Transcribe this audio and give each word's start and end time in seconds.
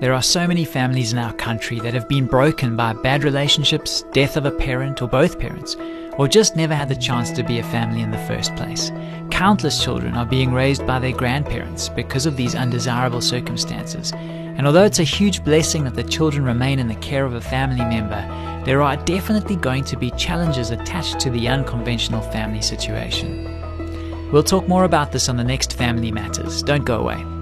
There 0.00 0.14
are 0.14 0.22
so 0.22 0.46
many 0.46 0.64
families 0.64 1.12
in 1.12 1.18
our 1.18 1.32
country 1.32 1.80
that 1.80 1.92
have 1.92 2.06
been 2.06 2.26
broken 2.26 2.76
by 2.76 2.92
bad 2.92 3.24
relationships, 3.24 4.04
death 4.12 4.36
of 4.36 4.46
a 4.46 4.50
parent 4.52 5.02
or 5.02 5.08
both 5.08 5.40
parents, 5.40 5.74
or 6.16 6.28
just 6.28 6.54
never 6.54 6.72
had 6.72 6.88
the 6.88 6.94
chance 6.94 7.32
to 7.32 7.42
be 7.42 7.58
a 7.58 7.64
family 7.64 8.02
in 8.02 8.12
the 8.12 8.18
first 8.18 8.54
place. 8.54 8.92
Countless 9.32 9.82
children 9.82 10.14
are 10.14 10.24
being 10.24 10.52
raised 10.52 10.86
by 10.86 11.00
their 11.00 11.10
grandparents 11.10 11.88
because 11.88 12.26
of 12.26 12.36
these 12.36 12.54
undesirable 12.54 13.20
circumstances. 13.20 14.12
And 14.12 14.68
although 14.68 14.84
it's 14.84 15.00
a 15.00 15.04
huge 15.04 15.42
blessing 15.42 15.82
that 15.82 15.96
the 15.96 16.04
children 16.04 16.44
remain 16.44 16.78
in 16.78 16.86
the 16.86 16.94
care 16.94 17.24
of 17.24 17.34
a 17.34 17.40
family 17.40 17.84
member, 17.84 18.24
there 18.64 18.82
are 18.82 18.96
definitely 18.98 19.56
going 19.56 19.82
to 19.86 19.96
be 19.96 20.12
challenges 20.12 20.70
attached 20.70 21.18
to 21.20 21.30
the 21.30 21.48
unconventional 21.48 22.22
family 22.22 22.62
situation. 22.62 24.30
We'll 24.30 24.44
talk 24.44 24.68
more 24.68 24.84
about 24.84 25.10
this 25.10 25.28
on 25.28 25.38
the 25.38 25.44
next 25.44 25.72
Family 25.72 26.12
Matters. 26.12 26.62
Don't 26.62 26.84
go 26.84 27.00
away. 27.00 27.37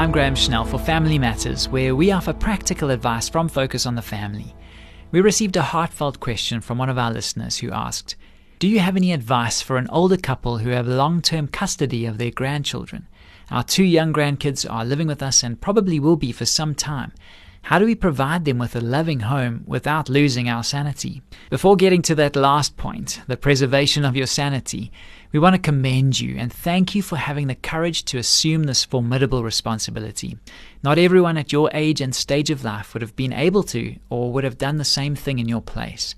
I'm 0.00 0.12
Graham 0.12 0.34
Schnell 0.34 0.64
for 0.64 0.78
Family 0.78 1.18
Matters, 1.18 1.68
where 1.68 1.94
we 1.94 2.10
offer 2.10 2.32
practical 2.32 2.88
advice 2.88 3.28
from 3.28 3.50
Focus 3.50 3.84
on 3.84 3.96
the 3.96 4.00
Family. 4.00 4.54
We 5.12 5.20
received 5.20 5.58
a 5.58 5.62
heartfelt 5.62 6.20
question 6.20 6.62
from 6.62 6.78
one 6.78 6.88
of 6.88 6.96
our 6.96 7.12
listeners 7.12 7.58
who 7.58 7.70
asked 7.70 8.16
Do 8.60 8.66
you 8.66 8.78
have 8.78 8.96
any 8.96 9.12
advice 9.12 9.60
for 9.60 9.76
an 9.76 9.88
older 9.90 10.16
couple 10.16 10.56
who 10.56 10.70
have 10.70 10.88
long 10.88 11.20
term 11.20 11.48
custody 11.48 12.06
of 12.06 12.16
their 12.16 12.30
grandchildren? 12.30 13.08
Our 13.50 13.62
two 13.62 13.84
young 13.84 14.10
grandkids 14.10 14.66
are 14.72 14.86
living 14.86 15.06
with 15.06 15.22
us 15.22 15.42
and 15.42 15.60
probably 15.60 16.00
will 16.00 16.16
be 16.16 16.32
for 16.32 16.46
some 16.46 16.74
time. 16.74 17.12
How 17.62 17.78
do 17.78 17.84
we 17.84 17.94
provide 17.94 18.44
them 18.44 18.58
with 18.58 18.74
a 18.74 18.80
loving 18.80 19.20
home 19.20 19.62
without 19.66 20.08
losing 20.08 20.48
our 20.48 20.64
sanity? 20.64 21.22
Before 21.50 21.76
getting 21.76 22.02
to 22.02 22.14
that 22.16 22.34
last 22.34 22.76
point, 22.76 23.20
the 23.28 23.36
preservation 23.36 24.04
of 24.04 24.16
your 24.16 24.26
sanity, 24.26 24.90
we 25.30 25.38
want 25.38 25.54
to 25.54 25.60
commend 25.60 26.18
you 26.18 26.36
and 26.36 26.52
thank 26.52 26.94
you 26.94 27.02
for 27.02 27.16
having 27.16 27.46
the 27.46 27.54
courage 27.54 28.04
to 28.06 28.18
assume 28.18 28.64
this 28.64 28.84
formidable 28.84 29.44
responsibility. 29.44 30.36
Not 30.82 30.98
everyone 30.98 31.36
at 31.36 31.52
your 31.52 31.70
age 31.72 32.00
and 32.00 32.14
stage 32.14 32.50
of 32.50 32.64
life 32.64 32.92
would 32.92 33.02
have 33.02 33.14
been 33.14 33.32
able 33.32 33.62
to 33.64 33.94
or 34.08 34.32
would 34.32 34.44
have 34.44 34.58
done 34.58 34.78
the 34.78 34.84
same 34.84 35.14
thing 35.14 35.38
in 35.38 35.48
your 35.48 35.62
place. 35.62 36.16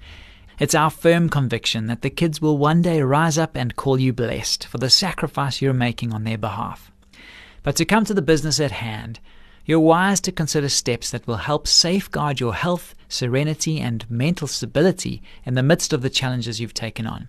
It's 0.58 0.74
our 0.74 0.90
firm 0.90 1.28
conviction 1.28 1.86
that 1.88 2.02
the 2.02 2.08
kids 2.08 2.40
will 2.40 2.56
one 2.56 2.80
day 2.80 3.02
rise 3.02 3.36
up 3.36 3.56
and 3.56 3.76
call 3.76 3.98
you 3.98 4.12
blessed 4.12 4.66
for 4.66 4.78
the 4.78 4.88
sacrifice 4.88 5.60
you're 5.60 5.74
making 5.74 6.14
on 6.14 6.24
their 6.24 6.38
behalf. 6.38 6.90
But 7.62 7.76
to 7.76 7.84
come 7.84 8.04
to 8.06 8.14
the 8.14 8.22
business 8.22 8.60
at 8.60 8.70
hand, 8.70 9.20
you're 9.64 9.80
wise 9.80 10.20
to 10.22 10.32
consider 10.32 10.68
steps 10.68 11.10
that 11.10 11.26
will 11.26 11.36
help 11.36 11.66
safeguard 11.68 12.40
your 12.40 12.54
health, 12.54 12.94
serenity, 13.08 13.78
and 13.80 14.10
mental 14.10 14.48
stability 14.48 15.22
in 15.44 15.54
the 15.54 15.62
midst 15.62 15.92
of 15.92 16.02
the 16.02 16.10
challenges 16.10 16.60
you've 16.60 16.74
taken 16.74 17.06
on. 17.06 17.28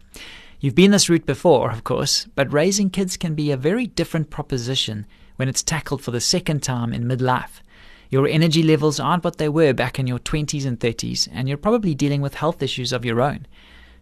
You've 0.59 0.75
been 0.75 0.92
this 0.92 1.09
route 1.09 1.25
before, 1.25 1.72
of 1.72 1.84
course, 1.84 2.25
but 2.36 2.52
raising 2.52 2.90
kids 2.90 3.17
can 3.17 3.36
be 3.36 3.52
a 3.52 3.58
very 3.58 3.86
different 3.86 4.30
proposition 4.30 5.06
when 5.36 5.50
it's 5.50 5.62
tackled 5.62 6.02
for 6.02 6.12
the 6.12 6.22
second 6.22 6.64
time 6.64 6.94
in 6.94 7.03
midlife. 7.03 7.62
Your 8.09 8.28
energy 8.28 8.64
levels 8.64 9.00
aren't 9.00 9.23
what 9.23 9.38
they 9.38 9.50
were 9.50 9.73
back 9.73 10.00
in 10.00 10.08
your 10.08 10.20
20s 10.20 10.66
and 10.66 10.80
30s, 10.80 11.28
and 11.31 11.47
you're 11.47 11.58
probably 11.58 11.94
dealing 11.94 12.22
with 12.22 12.36
health 12.36 12.64
issues 12.64 12.94
of 12.94 13.03
your 13.03 13.22
own. 13.22 13.45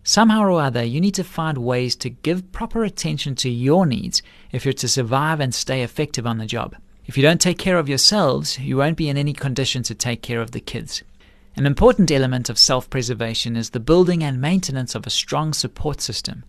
Somehow 0.04 0.42
or 0.42 0.62
other, 0.62 0.84
you 0.84 1.00
need 1.00 1.16
to 1.16 1.24
find 1.24 1.58
ways 1.58 1.96
to 1.98 2.10
give 2.10 2.52
proper 2.52 2.84
attention 2.84 3.36
to 3.36 3.50
your 3.50 3.86
needs 3.86 4.22
if 4.52 4.66
you're 4.66 4.74
to 4.74 4.88
survive 4.88 5.40
and 5.40 5.54
stay 5.54 5.82
effective 5.82 6.28
on 6.28 6.38
the 6.38 6.46
job. 6.46 6.76
If 7.06 7.18
you 7.18 7.24
don't 7.24 7.42
take 7.42 7.58
care 7.58 7.80
of 7.80 7.90
yourselves, 7.90 8.60
you 8.60 8.78
won't 8.78 8.98
be 8.98 9.10
in 9.10 9.18
any 9.18 9.34
condition 9.34 9.82
to 9.84 9.96
take 9.96 10.22
care 10.22 10.40
of 10.40 10.52
the 10.52 10.60
kids. 10.60 11.04
An 11.56 11.66
important 11.66 12.12
element 12.12 12.50
of 12.50 12.60
self 12.60 12.90
preservation 12.90 13.56
is 13.58 13.72
the 13.72 13.80
building 13.80 14.24
and 14.24 14.40
maintenance 14.40 14.94
of 14.94 15.06
a 15.06 15.10
strong 15.10 15.52
support 15.54 16.00
system. 16.00 16.46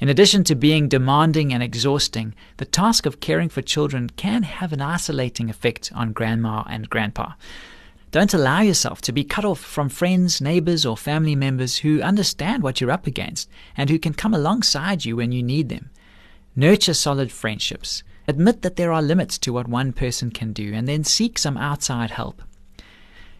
In 0.00 0.08
addition 0.08 0.44
to 0.44 0.54
being 0.54 0.88
demanding 0.88 1.52
and 1.52 1.62
exhausting, 1.62 2.34
the 2.58 2.64
task 2.64 3.06
of 3.06 3.20
caring 3.20 3.48
for 3.48 3.62
children 3.62 4.10
can 4.10 4.42
have 4.42 4.72
an 4.72 4.82
isolating 4.82 5.48
effect 5.48 5.90
on 5.94 6.12
grandma 6.12 6.64
and 6.68 6.90
grandpa. 6.90 7.32
Don't 8.10 8.34
allow 8.34 8.60
yourself 8.60 9.00
to 9.02 9.12
be 9.12 9.24
cut 9.24 9.44
off 9.44 9.58
from 9.58 9.88
friends, 9.88 10.40
neighbors, 10.40 10.84
or 10.84 10.96
family 10.96 11.34
members 11.34 11.78
who 11.78 12.02
understand 12.02 12.62
what 12.62 12.80
you're 12.80 12.90
up 12.90 13.06
against 13.06 13.48
and 13.76 13.88
who 13.88 13.98
can 13.98 14.12
come 14.12 14.34
alongside 14.34 15.04
you 15.04 15.16
when 15.16 15.32
you 15.32 15.42
need 15.42 15.68
them. 15.68 15.90
Nurture 16.54 16.94
solid 16.94 17.32
friendships. 17.32 18.04
Admit 18.26 18.62
that 18.62 18.76
there 18.76 18.92
are 18.92 19.02
limits 19.02 19.38
to 19.38 19.52
what 19.52 19.68
one 19.68 19.92
person 19.92 20.30
can 20.30 20.52
do 20.52 20.72
and 20.72 20.88
then 20.88 21.04
seek 21.04 21.38
some 21.38 21.56
outside 21.56 22.10
help. 22.10 22.42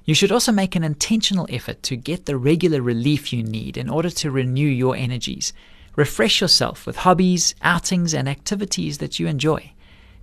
You 0.04 0.14
should 0.14 0.32
also 0.32 0.52
make 0.52 0.76
an 0.76 0.84
intentional 0.84 1.46
effort 1.48 1.82
to 1.84 1.96
get 1.96 2.26
the 2.26 2.36
regular 2.36 2.82
relief 2.82 3.32
you 3.32 3.42
need 3.42 3.78
in 3.78 3.88
order 3.88 4.10
to 4.10 4.30
renew 4.30 4.68
your 4.68 4.94
energies. 4.94 5.54
Refresh 5.96 6.42
yourself 6.42 6.86
with 6.86 6.96
hobbies, 6.96 7.54
outings, 7.62 8.12
and 8.12 8.28
activities 8.28 8.98
that 8.98 9.18
you 9.18 9.26
enjoy. 9.26 9.72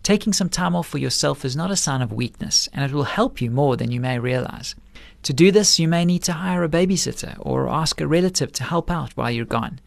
Taking 0.04 0.34
some 0.34 0.50
time 0.50 0.76
off 0.76 0.88
for 0.88 1.00
yourself 1.00 1.46
is 1.46 1.56
not 1.56 1.72
a 1.72 1.76
sign 1.76 2.02
of 2.02 2.12
weakness, 2.12 2.70
and 2.74 2.84
it 2.84 2.94
will 2.94 3.04
help 3.04 3.42
you 3.42 3.50
more 3.50 3.78
than 3.78 3.92
you 3.92 4.00
may 4.00 4.20
realize. 4.20 4.76
To 5.24 5.34
do 5.34 5.52
this, 5.52 5.80
you 5.80 5.88
may 5.88 6.06
need 6.06 6.24
to 6.24 6.34
hire 6.34 6.64
a 6.64 6.70
babysitter 6.70 7.36
or 7.40 7.70
ask 7.70 8.02
a 8.02 8.08
relative 8.08 8.52
to 8.54 8.64
help 8.64 8.92
out 8.92 9.16
while 9.16 9.32
you're 9.32 9.46
gone. 9.46 9.80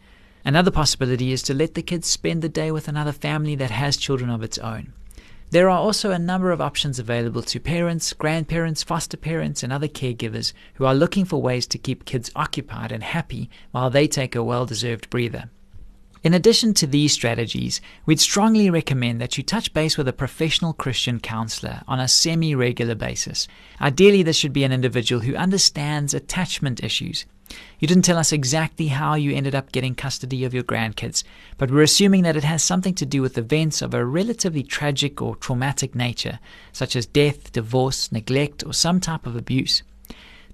Another 0.45 0.69
possibility 0.69 1.31
is 1.31 1.41
to 1.41 1.55
let 1.55 1.73
the 1.73 1.81
kids 1.81 2.07
spend 2.07 2.43
the 2.43 2.49
day 2.49 2.71
with 2.71 2.87
another 2.87 3.11
family 3.11 3.55
that 3.55 3.71
has 3.71 3.97
children 3.97 4.29
of 4.29 4.43
its 4.43 4.59
own. 4.59 4.93
There 5.49 5.71
are 5.71 5.77
also 5.77 6.11
a 6.11 6.19
number 6.19 6.51
of 6.51 6.61
options 6.61 6.99
available 6.99 7.41
to 7.41 7.59
parents, 7.59 8.13
grandparents, 8.13 8.83
foster 8.83 9.17
parents, 9.17 9.63
and 9.63 9.73
other 9.73 9.87
caregivers 9.87 10.53
who 10.75 10.85
are 10.85 10.93
looking 10.93 11.25
for 11.25 11.41
ways 11.41 11.65
to 11.67 11.79
keep 11.79 12.05
kids 12.05 12.29
occupied 12.35 12.91
and 12.91 13.01
happy 13.01 13.49
while 13.71 13.89
they 13.89 14.07
take 14.07 14.35
a 14.35 14.43
well 14.43 14.67
deserved 14.67 15.09
breather. 15.09 15.49
In 16.21 16.33
addition 16.33 16.75
to 16.75 16.87
these 16.87 17.13
strategies, 17.13 17.81
we'd 18.05 18.19
strongly 18.19 18.69
recommend 18.69 19.21
that 19.21 19.37
you 19.37 19.43
touch 19.43 19.73
base 19.73 19.97
with 19.97 20.07
a 20.07 20.13
professional 20.13 20.73
Christian 20.73 21.19
counselor 21.19 21.81
on 21.87 21.99
a 21.99 22.07
semi 22.07 22.53
regular 22.53 22.95
basis. 22.95 23.47
Ideally, 23.81 24.21
this 24.21 24.37
should 24.37 24.53
be 24.53 24.63
an 24.63 24.71
individual 24.71 25.21
who 25.21 25.35
understands 25.35 26.13
attachment 26.13 26.83
issues 26.83 27.25
you 27.79 27.87
didn't 27.87 28.05
tell 28.05 28.17
us 28.17 28.31
exactly 28.31 28.87
how 28.87 29.15
you 29.15 29.35
ended 29.35 29.53
up 29.53 29.71
getting 29.71 29.95
custody 29.95 30.43
of 30.43 30.53
your 30.53 30.63
grandkids, 30.63 31.23
but 31.57 31.69
we're 31.69 31.83
assuming 31.83 32.23
that 32.23 32.35
it 32.35 32.43
has 32.43 32.63
something 32.63 32.93
to 32.95 33.05
do 33.05 33.21
with 33.21 33.37
events 33.37 33.81
of 33.81 33.93
a 33.93 34.05
relatively 34.05 34.63
tragic 34.63 35.21
or 35.21 35.35
traumatic 35.35 35.95
nature, 35.95 36.39
such 36.71 36.95
as 36.95 37.05
death, 37.05 37.51
divorce, 37.51 38.11
neglect, 38.11 38.63
or 38.65 38.73
some 38.73 38.99
type 38.99 39.25
of 39.25 39.35
abuse. 39.35 39.83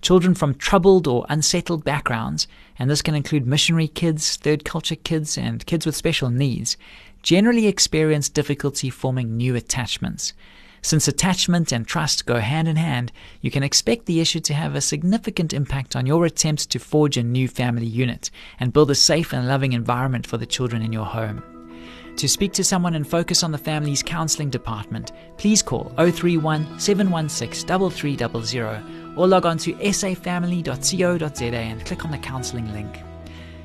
Children 0.02 0.34
from 0.34 0.56
troubled 0.56 1.08
or 1.08 1.26
unsettled 1.30 1.84
backgrounds, 1.84 2.48
and 2.80 2.90
this 2.90 3.04
can 3.04 3.14
include 3.14 3.46
missionary 3.46 3.88
kids, 3.88 4.36
third 4.36 4.66
culture 4.66 4.96
kids, 4.96 5.38
and 5.38 5.66
kids 5.66 5.86
with 5.86 5.96
special 5.96 6.30
needs, 6.30 6.76
generally 7.22 7.68
experience 7.68 8.28
difficulty 8.28 8.90
forming 8.90 9.38
new 9.38 9.56
attachments. 9.56 10.34
Since 10.84 11.08
attachment 11.08 11.72
and 11.72 11.86
trust 11.86 12.26
go 12.26 12.40
hand 12.40 12.68
in 12.68 12.76
hand, 12.76 13.12
you 13.42 13.52
can 13.52 13.62
expect 13.62 14.08
the 14.08 14.20
issue 14.20 14.40
to 14.42 14.54
have 14.54 14.74
a 14.74 14.82
significant 14.82 15.54
impact 15.54 15.96
on 15.96 16.08
your 16.08 16.26
attempts 16.26 16.66
to 16.68 16.80
forge 16.80 17.18
a 17.18 17.24
new 17.24 17.48
family 17.48 17.86
unit 17.86 18.32
and 18.60 18.74
build 18.74 18.90
a 18.90 18.96
safe 18.96 19.32
and 19.32 19.48
loving 19.48 19.74
environment 19.74 20.26
for 20.26 20.38
the 20.38 20.46
children 20.46 20.82
in 20.82 20.92
your 20.92 21.06
home. 21.06 21.44
To 22.18 22.28
speak 22.28 22.52
to 22.54 22.64
someone 22.64 22.96
and 22.96 23.08
focus 23.08 23.44
on 23.44 23.52
the 23.52 23.58
family's 23.58 24.04
counseling 24.04 24.50
department, 24.50 25.12
please 25.38 25.62
call 25.62 25.94
031 25.98 26.80
716 26.80 27.90
3300 27.90 29.18
or 29.18 29.28
log 29.28 29.46
on 29.46 29.58
to 29.60 29.74
safamily.co.za 29.74 31.46
and 31.46 31.86
click 31.86 32.06
on 32.06 32.12
the 32.12 32.18
counseling 32.18 32.72
link. 32.74 33.00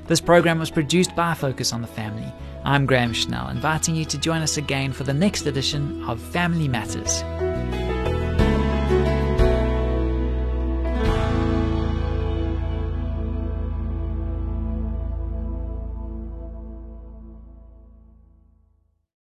This 0.07 0.21
program 0.21 0.59
was 0.59 0.71
produced 0.71 1.17
by 1.17 1.35
Focus 1.35 1.73
on 1.73 1.81
the 1.81 1.89
Family. 1.89 2.33
I'm 2.67 2.85
Graham 2.85 3.13
Schnell, 3.13 3.47
inviting 3.47 3.95
you 3.95 4.05
to 4.07 4.19
join 4.19 4.43
us 4.43 4.57
again 4.57 4.93
for 4.93 5.05
the 5.05 5.15
next 5.15 5.47
edition 5.47 6.03
of 6.03 6.21
Family 6.21 6.67
Matters. 6.67 7.23